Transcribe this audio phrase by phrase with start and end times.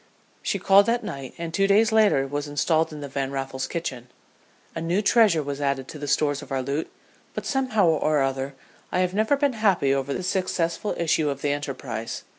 [0.41, 4.07] She called that night, and two days later was installed in the Van Raffles's kitchen.
[4.73, 6.91] A new treasure was added to the stores of our loot,
[7.35, 8.55] but somehow or other
[8.91, 12.23] I have never been happy over the successful issue of the enterprise.